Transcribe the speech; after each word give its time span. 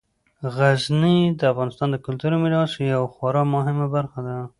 غزني 0.55 1.17
د 1.39 1.41
افغانستان 1.51 1.87
د 1.91 1.95
کلتوري 2.05 2.37
میراث 2.43 2.71
یوه 2.93 3.07
خورا 3.15 3.43
مهمه 3.55 3.85
برخه 3.95 4.19
ده. 4.27 4.35